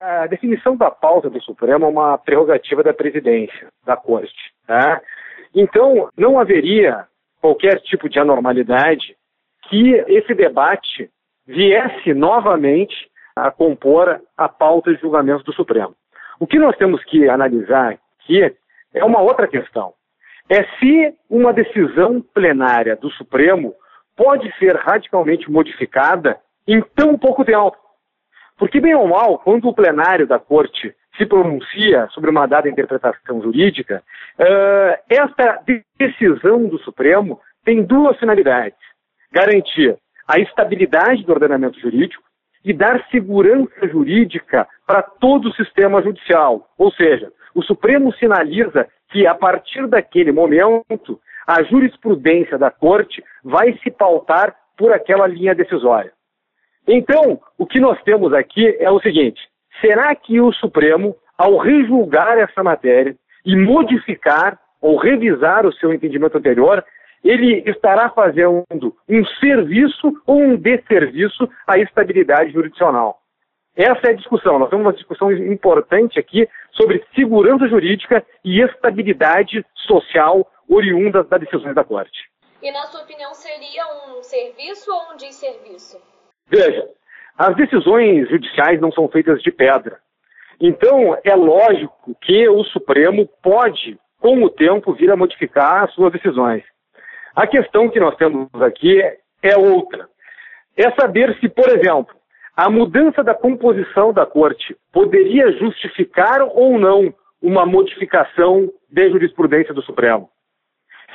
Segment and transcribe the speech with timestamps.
[0.00, 4.52] A definição da pauta do Supremo é uma prerrogativa da presidência, da Corte.
[4.66, 5.00] Tá?
[5.54, 7.06] Então, não haveria
[7.40, 9.14] qualquer tipo de anormalidade
[9.68, 11.10] que esse debate
[11.46, 12.94] viesse novamente
[13.36, 15.94] a compor a pauta de julgamento do Supremo.
[16.38, 18.56] O que nós temos que analisar aqui
[18.94, 19.92] é uma outra questão.
[20.48, 23.74] É se uma decisão plenária do Supremo
[24.16, 27.76] pode ser radicalmente modificada em tão pouco tempo.
[28.60, 33.40] Porque, bem ou mal, quando o plenário da Corte se pronuncia sobre uma dada interpretação
[33.40, 34.02] jurídica,
[34.38, 35.62] uh, esta
[35.98, 38.78] decisão do Supremo tem duas finalidades:
[39.32, 39.96] garantir
[40.28, 42.22] a estabilidade do ordenamento jurídico
[42.62, 46.68] e dar segurança jurídica para todo o sistema judicial.
[46.76, 53.72] Ou seja, o Supremo sinaliza que, a partir daquele momento, a jurisprudência da Corte vai
[53.82, 56.12] se pautar por aquela linha decisória.
[56.86, 59.40] Então, o que nós temos aqui é o seguinte:
[59.80, 66.38] será que o Supremo, ao rejulgar essa matéria e modificar ou revisar o seu entendimento
[66.38, 66.84] anterior,
[67.22, 68.64] ele estará fazendo
[69.08, 73.20] um serviço ou um desserviço à estabilidade jurisdicional.
[73.76, 74.58] Essa é a discussão.
[74.58, 81.74] Nós temos uma discussão importante aqui sobre segurança jurídica e estabilidade social oriundas das decisões
[81.74, 82.30] da Corte.
[82.62, 85.98] E, na sua opinião, seria um serviço ou um desserviço?
[86.50, 86.88] Veja,
[87.38, 89.98] as decisões judiciais não são feitas de pedra.
[90.60, 96.12] Então, é lógico que o Supremo pode, com o tempo, vir a modificar as suas
[96.12, 96.62] decisões.
[97.34, 99.00] A questão que nós temos aqui
[99.42, 100.08] é outra.
[100.76, 102.14] É saber se, por exemplo,
[102.56, 109.82] a mudança da composição da corte poderia justificar ou não uma modificação de jurisprudência do
[109.82, 110.28] Supremo.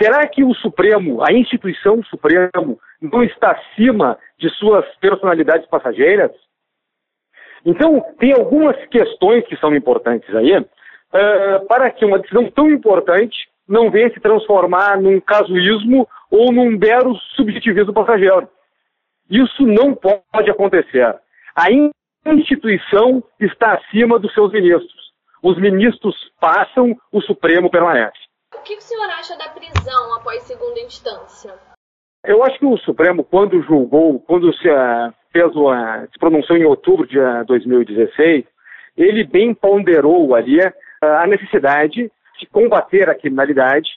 [0.00, 6.32] Será que o Supremo, a instituição Supremo, não está acima de suas personalidades passageiras?
[7.64, 13.36] Então, tem algumas questões que são importantes aí, uh, para que uma decisão tão importante
[13.66, 18.48] não venha se transformar num casuísmo ou num mero subjetivismo passageiro.
[19.30, 21.16] Isso não pode acontecer.
[21.56, 21.68] A
[22.30, 25.12] instituição está acima dos seus ministros.
[25.42, 28.18] Os ministros passam, o Supremo permanece.
[28.58, 31.54] O que o senhor acha da prisão após segunda instância?
[32.24, 36.64] Eu acho que o Supremo, quando julgou, quando se, uh, fez, uh, se pronunciou em
[36.64, 38.44] outubro de 2016,
[38.96, 40.72] ele bem ponderou ali uh,
[41.02, 43.90] a necessidade de combater a criminalidade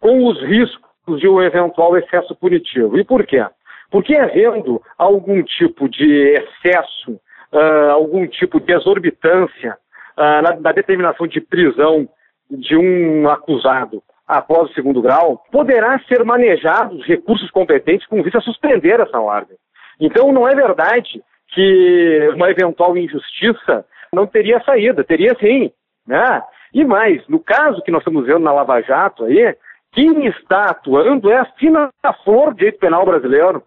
[0.00, 2.98] com os riscos de um eventual excesso punitivo.
[2.98, 3.46] E por quê?
[3.90, 7.12] Porque havendo algum tipo de excesso,
[7.52, 9.78] uh, algum tipo de exorbitância
[10.16, 12.08] uh, na, na determinação de prisão
[12.58, 18.42] de um acusado após o segundo grau, poderá ser manejados recursos competentes com vista a
[18.42, 19.56] suspender essa ordem.
[20.00, 25.70] Então não é verdade que uma eventual injustiça não teria saída, teria sim.
[26.06, 26.42] Né?
[26.72, 29.54] E mais, no caso que nós estamos vendo na Lava Jato aí,
[29.92, 31.90] quem está atuando é a fina
[32.24, 33.62] flor do direito penal brasileiro.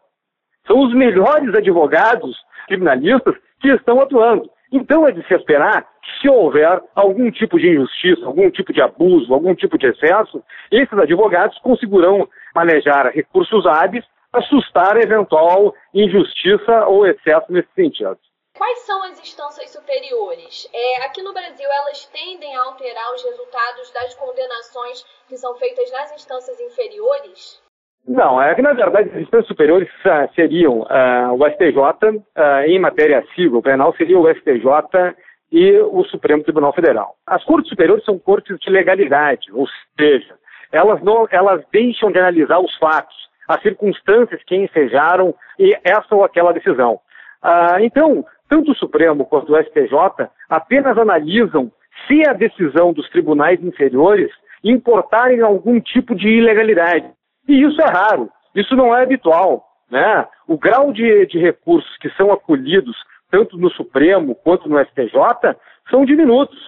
[0.66, 2.36] São os melhores advogados
[2.68, 4.50] criminalistas que estão atuando.
[4.76, 8.82] Então é de se esperar que, se houver algum tipo de injustiça, algum tipo de
[8.82, 16.88] abuso, algum tipo de excesso, esses advogados conseguirão manejar recursos hábeis para assustar eventual injustiça
[16.88, 18.20] ou excesso nesse sentido.
[18.58, 20.70] Quais são as instâncias superiores?
[20.74, 25.90] É, aqui no Brasil, elas tendem a alterar os resultados das condenações que são feitas
[25.90, 27.64] nas instâncias inferiores?
[28.08, 32.78] Não, é que na verdade as instâncias superiores uh, seriam uh, o STJ, ah, em
[32.78, 35.16] matéria civil penal, seria o STJ
[35.52, 37.16] e o Supremo Tribunal Federal.
[37.26, 39.68] As cortes superiores são cortes de legalidade, ou
[40.00, 40.36] seja,
[40.72, 43.16] elas, não, elas deixam de analisar os fatos,
[43.48, 45.34] as circunstâncias que ensejaram
[45.84, 47.00] essa ou aquela decisão.
[47.82, 51.72] então, tanto o Supremo quanto o STJ apenas analisam
[52.08, 54.32] se a decisão dos tribunais inferiores
[54.64, 57.08] importarem algum tipo de ilegalidade.
[57.48, 59.66] E isso é raro, isso não é habitual.
[59.90, 60.28] Né?
[60.48, 62.96] O grau de, de recursos que são acolhidos,
[63.30, 65.56] tanto no Supremo quanto no STJ,
[65.90, 66.60] são diminutos.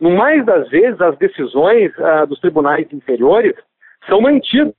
[0.00, 3.54] No mais das vezes, as decisões ah, dos tribunais inferiores
[4.08, 4.74] são mantidas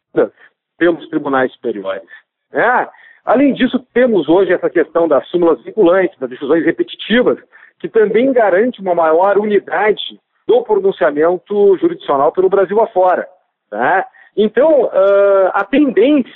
[0.77, 2.09] pelos tribunais superiores.
[2.51, 2.89] Né?
[3.23, 7.39] Além disso, temos hoje essa questão das súmulas vinculantes, das decisões repetitivas,
[7.79, 13.27] que também garante uma maior unidade do pronunciamento jurisdicional pelo Brasil afora.
[13.69, 14.07] Tá?
[14.35, 16.33] Então, uh, a tendência,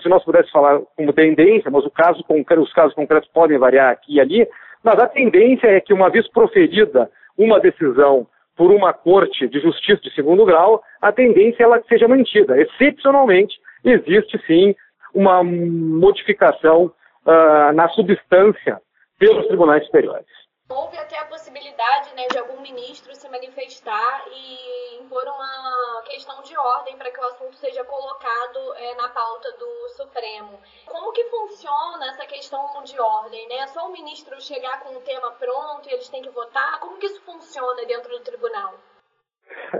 [0.00, 2.24] se nós pudéssemos falar como tendência, mas caso,
[2.58, 4.46] os casos concretos podem variar aqui e ali,
[4.84, 8.26] mas a tendência é que, uma vez proferida uma decisão
[8.56, 12.60] por uma corte de justiça de segundo grau, a tendência é ela seja mantida.
[12.60, 14.74] Excepcionalmente, existe sim
[15.14, 16.92] uma modificação
[17.26, 18.80] uh, na substância
[19.18, 20.39] pelos tribunais superiores.
[20.70, 26.56] Houve até a possibilidade né, de algum ministro se manifestar e impor uma questão de
[26.56, 30.60] ordem para que o assunto seja colocado é, na pauta do Supremo.
[30.86, 33.48] Como que funciona essa questão de ordem?
[33.48, 33.56] Né?
[33.56, 36.78] É só o ministro chegar com o tema pronto e eles têm que votar?
[36.78, 38.74] Como que isso funciona dentro do tribunal?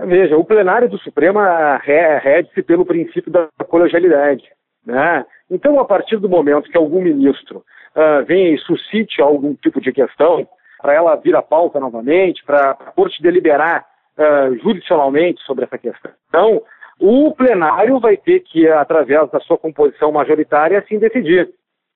[0.07, 1.39] Veja, o plenário do Supremo
[1.79, 4.43] rege-se pelo princípio da colegialidade.
[4.85, 5.25] Né?
[5.49, 7.63] Então, a partir do momento que algum ministro
[7.95, 10.45] uh, venha e suscite algum tipo de questão,
[10.81, 13.85] para ela vir à pauta novamente, para a Corte deliberar
[14.17, 16.11] uh, judicialmente sobre essa questão.
[16.27, 16.61] Então,
[16.99, 21.49] o plenário vai ter que, através da sua composição majoritária, assim decidir.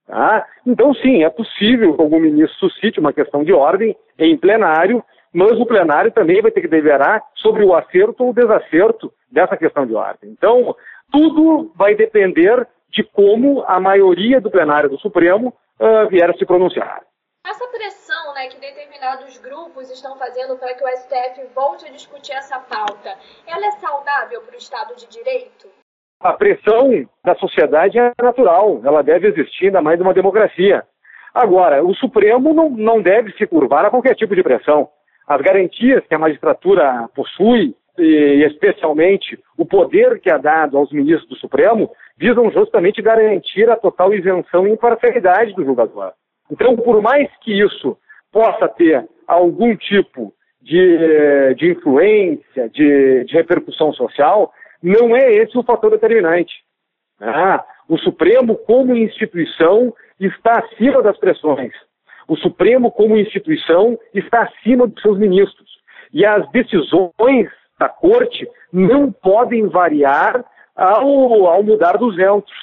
[0.07, 0.45] Tá?
[0.65, 5.03] Então, sim, é possível que algum ministro suscite uma questão de ordem em plenário,
[5.33, 9.85] mas o plenário também vai ter que deliberar sobre o acerto ou desacerto dessa questão
[9.85, 10.29] de ordem.
[10.31, 10.75] Então,
[11.11, 16.45] tudo vai depender de como a maioria do plenário do Supremo uh, vier a se
[16.45, 17.01] pronunciar.
[17.45, 18.04] Essa pressão
[18.35, 23.15] né, que determinados grupos estão fazendo para que o STF volte a discutir essa pauta,
[23.47, 25.69] ela é saudável para o Estado de Direito?
[26.19, 30.83] A pressão da sociedade é natural, ela deve existir, ainda mais numa democracia.
[31.33, 34.89] Agora, o Supremo não, não deve se curvar a qualquer tipo de pressão.
[35.27, 41.29] As garantias que a magistratura possui, e especialmente o poder que é dado aos ministros
[41.29, 46.13] do Supremo, visam justamente garantir a total isenção e imparcialidade do julgador.
[46.49, 47.97] Então, por mais que isso
[48.35, 54.51] possa ter algum tipo de, de influência, de, de, repercussão social,
[54.83, 56.53] não é esse o fator determinante.
[57.21, 61.71] Ah, o Supremo, como instituição, está acima das pressões.
[62.27, 65.69] O Supremo, como instituição, está acima dos seus ministros.
[66.11, 67.49] E as decisões
[67.79, 70.43] da Corte não podem variar
[70.75, 72.53] ao, ao mudar dos ventos.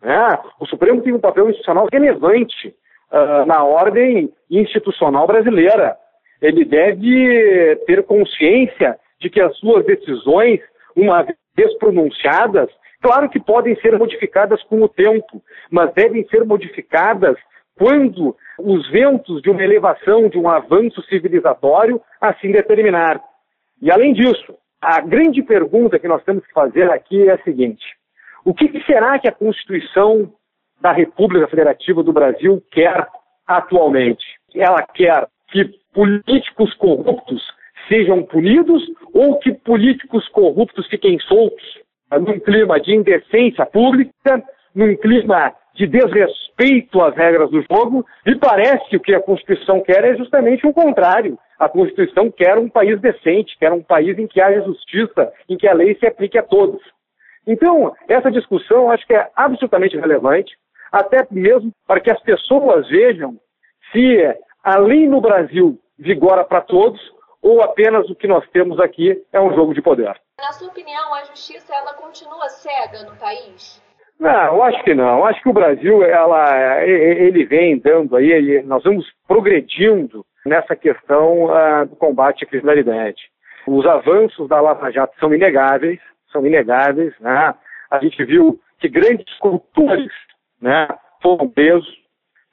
[0.00, 2.72] Ah, o Supremo tem um papel institucional relevante
[3.14, 5.96] uh, na ordem institucional brasileira.
[6.42, 10.60] Ele deve ter consciência de que as suas decisões,
[10.96, 11.26] uma
[11.56, 12.68] vez pronunciadas,
[13.00, 15.40] claro que podem ser modificadas com o tempo,
[15.70, 17.36] mas devem ser modificadas
[17.76, 23.20] quando os ventos de uma elevação, de um avanço civilizatório assim determinar.
[23.80, 27.84] E além disso, a grande pergunta que nós temos que fazer aqui é a seguinte:
[28.44, 30.32] o que será que a Constituição
[30.80, 33.06] da República Federativa do Brasil quer
[33.46, 34.24] atualmente.
[34.54, 37.42] Ela quer que políticos corruptos
[37.88, 38.82] sejam punidos
[39.12, 41.64] ou que políticos corruptos fiquem soltos
[42.20, 44.42] num clima de indecência pública,
[44.74, 49.80] num clima de desrespeito às regras do jogo, e parece que o que a Constituição
[49.80, 51.36] quer é justamente o contrário.
[51.58, 55.66] A Constituição quer um país decente, quer um país em que haja justiça, em que
[55.66, 56.80] a lei se aplique a todos.
[57.46, 60.56] Então, essa discussão acho que é absolutamente relevante
[60.92, 63.38] até mesmo para que as pessoas vejam
[63.92, 64.18] se
[64.62, 67.00] a lei no Brasil vigora para todos
[67.42, 70.18] ou apenas o que nós temos aqui é um jogo de poder.
[70.38, 73.82] Na sua opinião, a justiça ela continua cega no país?
[74.18, 75.18] Não, eu acho que não.
[75.18, 81.44] Eu acho que o Brasil, ela, ele vem dando aí, nós vamos progredindo nessa questão
[81.44, 83.22] uh, do combate à criminalidade.
[83.66, 86.00] Os avanços da Lava Jato são inegáveis,
[86.30, 87.14] são inegáveis.
[87.20, 87.54] Né?
[87.90, 90.12] A gente viu que grandes culturas
[90.64, 90.88] né,
[91.22, 91.86] foram presos,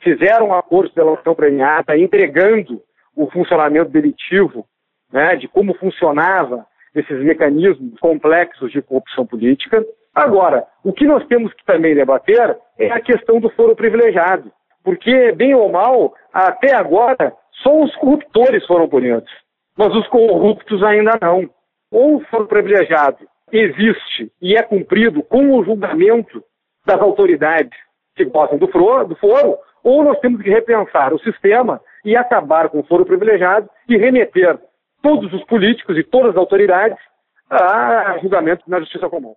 [0.01, 2.82] fizeram a força de delação premiada, entregando
[3.15, 4.65] o funcionamento delitivo,
[5.12, 9.82] né, de como funcionava esses mecanismos complexos de corrupção política.
[10.13, 14.51] Agora, o que nós temos que também debater é a questão do foro privilegiado,
[14.84, 19.32] porque, bem ou mal, até agora, só os corruptores foram punidos,
[19.77, 21.50] mas os corruptos ainda não.
[21.89, 23.20] Ou o foro privilegiado
[23.53, 26.44] existe e é cumprido com o julgamento
[26.86, 27.77] das autoridades
[28.25, 32.70] que gostam do foro, do foro, ou nós temos que repensar o sistema e acabar
[32.70, 34.60] com o foro privilegiado e remeter
[35.01, 36.98] todos os políticos e todas as autoridades
[37.50, 39.36] a julgamento na justiça comum.